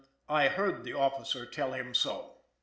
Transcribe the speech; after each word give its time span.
I 0.29 0.47
heard 0.47 0.83
the 0.83 0.93
officer 0.95 1.45
tell 1.45 1.73
him 1.73 1.93
so." 1.93 2.37